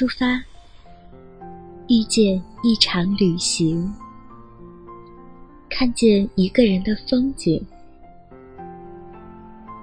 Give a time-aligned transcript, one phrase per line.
[0.00, 0.42] 出发，
[1.88, 3.92] 遇见一场旅行，
[5.68, 7.62] 看见一个人的风景。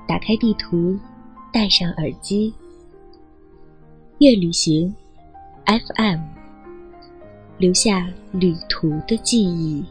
[0.07, 0.97] 打开地图，
[1.53, 2.51] 戴上耳机，
[4.17, 4.91] 月旅行
[5.67, 6.19] FM，
[7.59, 9.85] 留下旅途的记忆。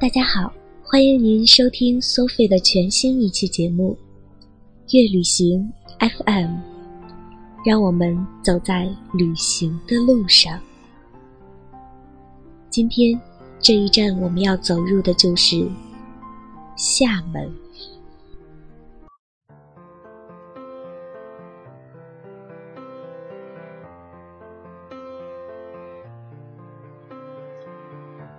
[0.00, 0.52] 大家好，
[0.82, 3.96] 欢迎您收听 Sophie 的全新一期节目
[4.92, 6.50] 《月旅行 FM》，
[7.64, 10.58] 让我们走在旅行的路上。
[12.70, 13.20] 今天。
[13.58, 15.66] 这一站我们要走入的就是
[16.76, 17.50] 厦门。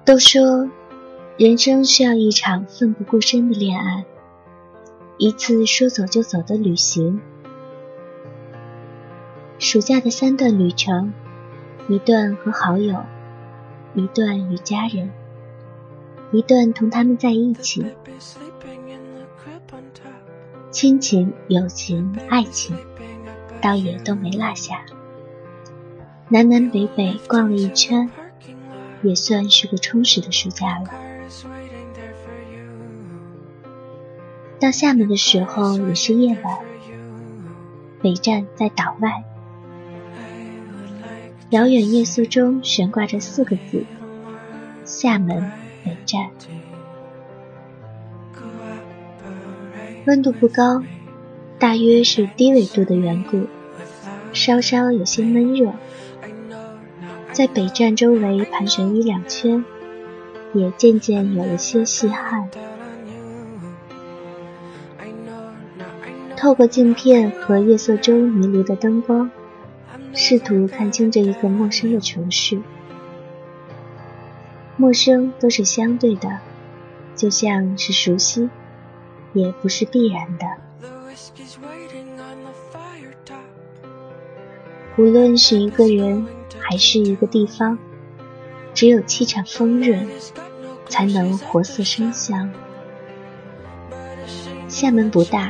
[0.06, 0.70] 都说，
[1.38, 4.06] 人生需要一场奋不顾身的恋爱，
[5.18, 7.20] 一次说走就走的旅行。
[9.58, 11.12] 暑假的三段旅程，
[11.88, 13.04] 一段和好友。
[13.96, 15.10] 一段与家人，
[16.32, 17.84] 一段同他们在一起，
[20.70, 22.78] 亲情、友情、爱情，
[23.60, 24.86] 倒也都没落下。
[26.30, 28.08] 南南北北逛了一圈，
[29.02, 30.92] 也算是个充实的暑假了。
[34.60, 36.58] 到厦门的时候也是夜晚，
[38.02, 39.24] 北站在岛外。
[41.52, 43.86] 遥远夜色中悬挂着四个字：
[44.84, 45.52] 厦门
[45.86, 46.32] 北站。
[50.08, 50.82] 温度不高，
[51.60, 53.46] 大约是低纬度的缘故，
[54.34, 55.72] 稍稍有些闷热。
[57.32, 59.64] 在北站周围盘旋一两圈，
[60.54, 62.50] 也渐渐有了些细汗。
[66.48, 69.30] 透过镜片和夜色中迷离的灯光。
[70.14, 72.62] 试图看清这一个陌生的城市，
[74.78, 76.40] 陌生都是相对的，
[77.18, 78.50] 就像是熟悉，
[79.34, 80.48] 也不是必然的。
[84.98, 86.26] 无论是一个人
[86.62, 87.78] 还是一个地方，
[88.74, 90.08] 只有气场丰润，
[90.88, 92.50] 才能活色生香。
[94.70, 95.50] 厦门不大，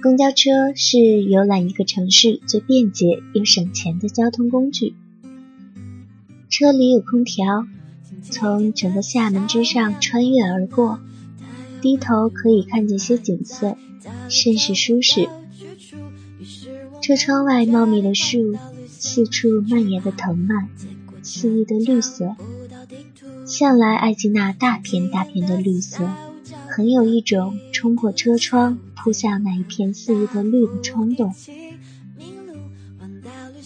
[0.00, 4.94] 公交车是游览一个城市最便捷又省钱的交通工具。
[6.48, 7.66] 车里有空调，
[8.22, 11.00] 从整个厦门之上穿越而过。
[11.80, 13.76] 低头可以看见些景色，
[14.28, 15.28] 甚是舒适。
[17.02, 20.68] 车窗外茂密的树，四处蔓延的藤蔓，
[21.22, 22.36] 肆意的绿色。
[23.46, 26.08] 向来爱记那大片大片的绿色，
[26.68, 31.34] 很有一种冲破车窗扑向那一片肆意的绿的冲动。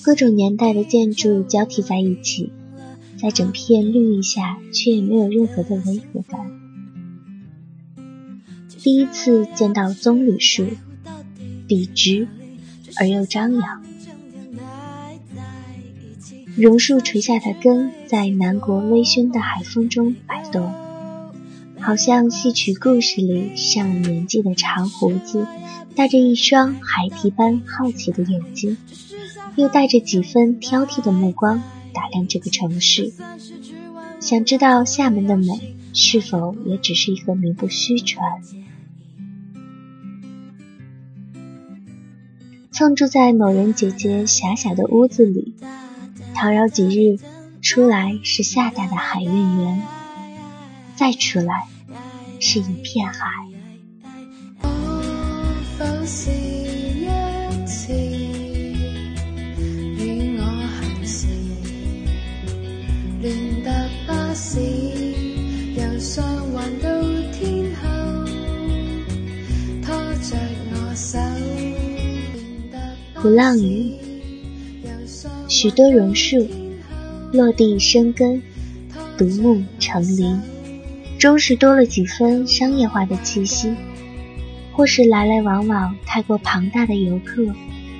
[0.00, 2.52] 各种年代的建筑交替在一起，
[3.20, 6.48] 在整片绿意下，却也没有任何的违和感。
[8.78, 10.64] 第一次见到棕榈树，
[11.66, 12.28] 笔直
[13.00, 13.82] 而又张扬。
[16.54, 20.72] 榕树垂下的根在南国微醺的海风中摆动，
[21.82, 25.48] 好像戏曲故事里上了年纪的长胡子，
[25.96, 28.76] 带着一双孩提般好奇的眼睛，
[29.56, 31.60] 又带着几分挑剔的目光
[31.92, 33.12] 打量这个城市，
[34.20, 38.40] 想知道厦门的美是否也只是一个名不虚传。
[42.70, 45.54] 蹭住在某人姐姐狭小的屋子里，
[46.32, 47.18] 叨扰几日，
[47.60, 49.82] 出来是厦大的海运园，
[50.94, 51.66] 再出来
[52.44, 53.22] 是一片海。
[73.22, 73.94] 鼓浪屿，
[75.46, 76.44] 许多榕树
[77.32, 78.42] 落地生根，
[79.16, 80.40] 独木成林，
[81.22, 83.72] 终是多了几分商业化的气息，
[84.72, 87.46] 或是来来往往太过庞大的游客，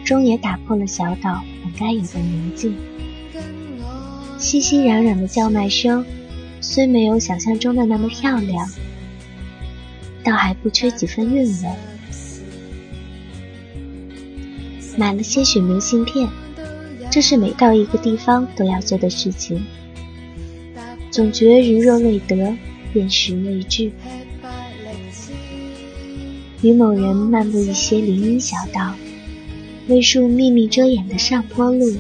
[0.05, 2.75] 终也打破了小岛本该有的宁静。
[4.39, 6.05] 熙熙攘攘的叫卖声，
[6.61, 8.69] 虽没有想象中的那么漂亮，
[10.25, 11.69] 倒还不缺几分韵味。
[14.97, 16.29] 买了些许明信片，
[17.09, 19.65] 这是每到一个地方都要做的事情。
[21.13, 22.53] 总觉如若未得，
[22.93, 23.91] 便是未至。
[26.63, 28.95] 与某人漫步一些林荫小道，
[29.89, 31.93] 为树密密遮掩的上坡路，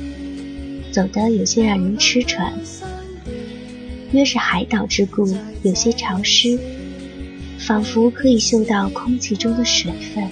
[0.93, 2.53] 走得有些让人吃喘。
[4.13, 5.27] 约是海岛之故，
[5.63, 6.59] 有些潮湿，
[7.59, 10.29] 仿佛可以嗅到空气中的水分。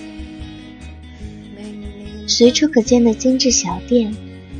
[2.26, 4.14] 随处可见的精致小店，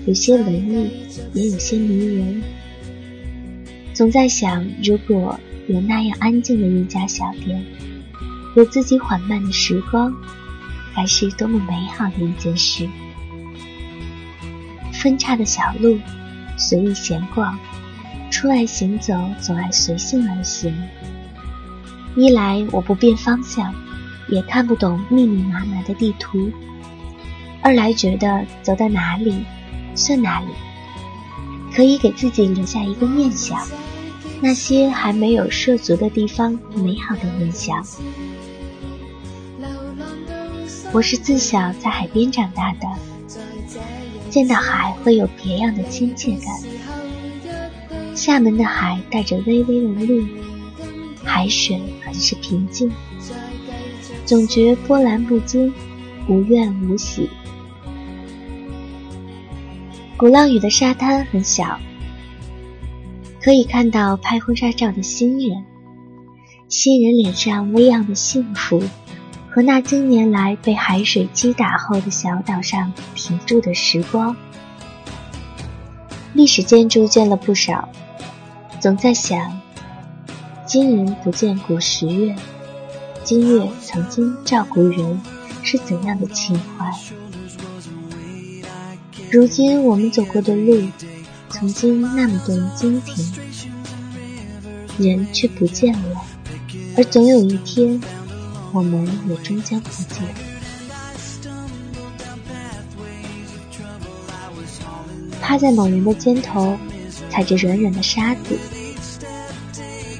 [0.07, 0.91] 有些文艺，
[1.35, 2.43] 也有些迷人。
[3.95, 5.39] 总在想，如果
[5.71, 7.65] 有那样安静的一家小店，
[8.57, 10.13] 有自己缓慢的时光，
[10.97, 12.89] 该是多么美好的一件事。
[14.93, 15.97] 分岔的小路，
[16.57, 17.57] 随意闲逛；
[18.33, 20.75] 出来行走，总爱随性而行。
[22.17, 23.73] 一来我不辨方向，
[24.29, 26.51] 也看不懂密密麻麻的地图；
[27.63, 29.45] 二来觉得走到哪里
[29.95, 30.47] 算哪里，
[31.73, 33.57] 可以给自己留下一个念想。
[34.43, 37.85] 那些还没有涉足的地方，美好的印象。
[40.93, 42.89] 我是自小在海边长大的，
[44.31, 46.59] 见到海会有别样的亲切感。
[48.17, 50.27] 厦门的海带着微微的绿，
[51.23, 52.91] 海水很是平静，
[54.25, 55.73] 总觉波澜不惊，
[56.29, 57.29] 无怨无喜。
[60.17, 61.79] 鼓浪屿的沙滩很小。
[63.43, 65.65] 可以看到拍婚纱照的新人，
[66.69, 68.83] 新人脸上微漾的幸福，
[69.49, 74.37] 和那经年来被海水击打后的小岛上停住的时光。
[76.35, 77.89] 历史建筑见了不少，
[78.79, 79.59] 总在想，
[80.67, 82.37] 今人不见古时月，
[83.25, 85.19] 今月曾经照古人，
[85.63, 86.93] 是怎样的情怀？
[89.33, 90.87] 如今我们走过的路。
[91.61, 93.33] 曾经那么多人惊停，
[94.97, 96.23] 人却不见了，
[96.97, 98.01] 而总有一天，
[98.73, 100.23] 我们也终将不见。
[105.43, 106.79] 趴在某人的肩头，
[107.29, 108.59] 踩着软软的沙子，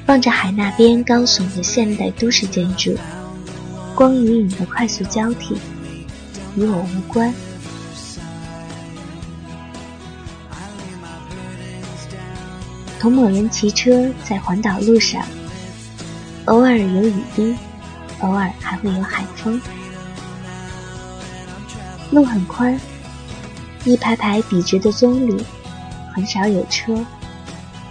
[0.05, 2.95] 望着海那边高耸的现代都市建筑，
[3.95, 5.55] 光与影的快速交替，
[6.55, 7.33] 与我无关。
[13.01, 15.25] 同某人骑车在环岛路上，
[16.45, 17.55] 偶尔有雨滴，
[18.19, 19.59] 偶尔还会有海风。
[22.11, 22.79] 路很宽，
[23.85, 25.43] 一排排笔直的棕榈，
[26.13, 27.03] 很少有车，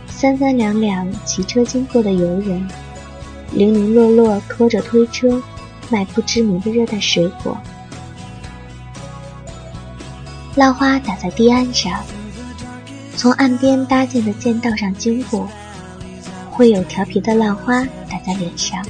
[0.08, 2.68] 三三两两骑车经过的游人，
[3.50, 5.42] 零零落落拖着推车
[5.88, 7.58] 卖不知名的热带水果。
[10.54, 12.00] 浪花打在堤岸上。
[13.20, 15.46] 从岸边搭建的栈道上经过，
[16.50, 18.82] 会有调皮的浪花打在脸上。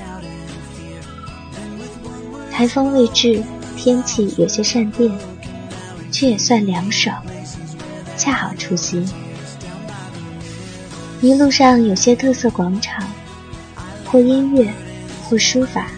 [2.48, 3.42] 台风未至，
[3.76, 5.10] 天气有些善变，
[6.12, 7.20] 却也算凉爽，
[8.16, 9.04] 恰好出行。
[11.20, 13.04] 一路上有些特色广场，
[14.04, 14.72] 或音乐，
[15.24, 15.88] 或书法，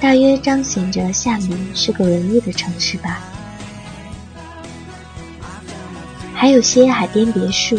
[0.00, 3.18] 大约彰显着厦门是个文艺的城市吧。
[6.40, 7.76] 还有些海边别墅，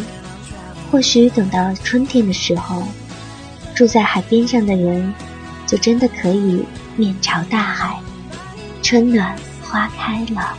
[0.91, 2.83] 或许等到春天的时候，
[3.73, 5.13] 住在海边上的人，
[5.65, 6.65] 就真的可以
[6.97, 7.97] 面朝大海，
[8.81, 10.57] 春暖花开了。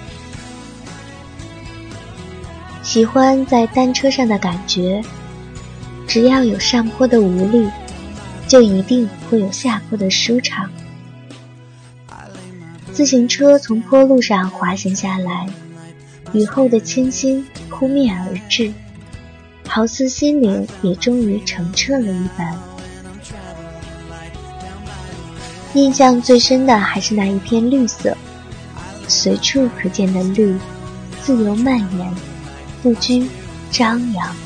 [2.83, 5.03] 喜欢在单车上的感觉，
[6.07, 7.69] 只要有上坡的无力，
[8.49, 10.71] 就一定会有下坡的舒畅。
[12.95, 15.47] 自行车从坡路上滑行下来。
[16.33, 18.73] 雨后的清新扑面而至，
[19.67, 22.57] 好似心灵也终于澄澈了一般。
[25.75, 28.17] 印象最深的还是那一片绿色，
[29.09, 30.57] 随处可见的绿，
[31.21, 32.15] 自由蔓延，
[32.83, 33.29] 不拘
[33.71, 34.37] 张扬。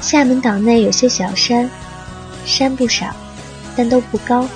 [0.00, 1.68] 厦门岛内有些小山，
[2.44, 3.14] 山不少，
[3.74, 4.48] 但都不高。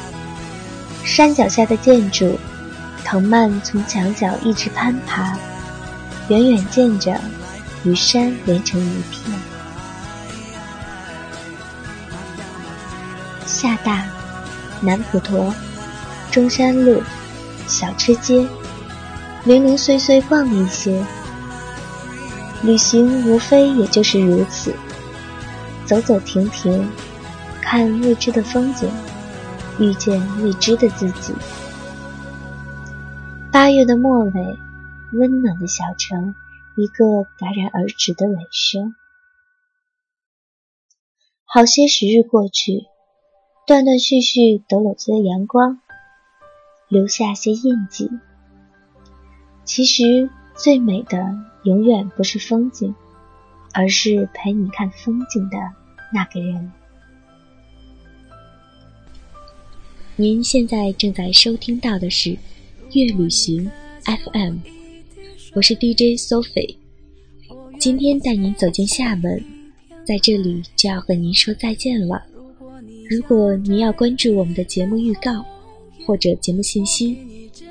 [1.02, 2.38] 山脚下的建筑。
[3.04, 5.36] 藤蔓从墙角一直攀爬，
[6.28, 7.20] 远远见着
[7.84, 9.36] 与山连成一片。
[13.46, 14.04] 厦大、
[14.80, 15.52] 南普陀、
[16.30, 17.02] 中山路、
[17.66, 18.46] 小吃街，
[19.44, 21.04] 零零碎碎逛了一些，
[22.62, 24.74] 旅行无非也就是如此，
[25.84, 26.88] 走走停停，
[27.60, 28.88] 看未知的风景，
[29.78, 31.34] 遇见未知的自己。
[33.52, 34.58] 八月的末尾，
[35.12, 36.36] 温暖的小城，
[36.76, 37.04] 一个
[37.36, 38.94] 戛然而止的尾声。
[41.44, 42.84] 好些时日过去，
[43.66, 45.80] 断断续续抖搂着阳光，
[46.86, 48.08] 留下些印记。
[49.64, 52.94] 其实最美的，永远不是风景，
[53.74, 55.58] 而是陪你看风景的
[56.14, 56.70] 那个人。
[60.14, 62.38] 您现在正在收听到的是。
[62.92, 63.70] 月旅行
[64.04, 64.56] FM，
[65.54, 66.74] 我是 DJ Sophie，
[67.78, 69.44] 今天带您走进厦门，
[70.04, 72.20] 在这里就要和您说再见了。
[73.08, 75.44] 如果您要关注我们的节目预告
[76.04, 77.16] 或者节目信息，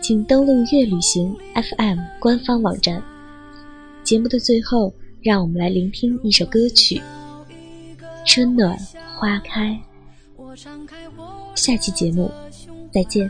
[0.02, 3.04] 请登录月旅行 FM 官方网站。
[4.04, 6.96] 节目的最后，让我们来聆听一首歌曲
[8.26, 8.78] 《春暖
[9.18, 9.78] 花开》。
[11.56, 12.32] 下期节目
[12.94, 13.30] 再见。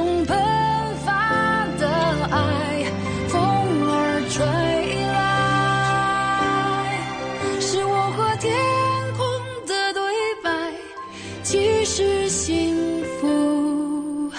[12.31, 14.31] 幸福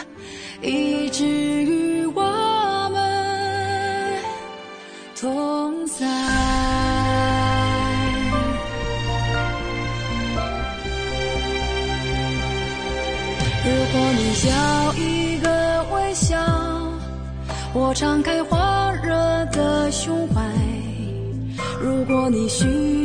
[0.62, 2.22] 一直与我
[2.90, 4.18] 们
[5.14, 6.06] 同在。
[13.62, 16.34] 如果你要一个微笑
[17.74, 18.56] 我敞开火
[19.04, 19.12] 热
[19.52, 20.40] 的胸怀。
[21.82, 23.01] 如果你需要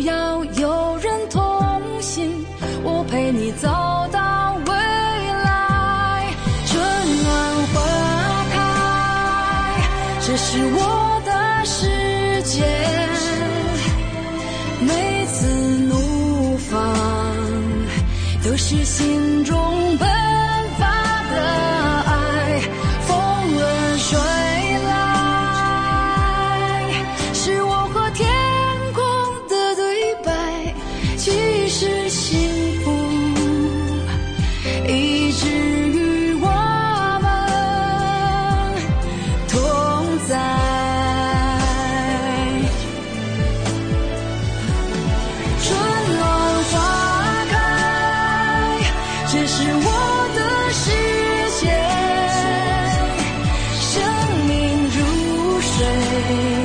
[56.30, 56.57] 有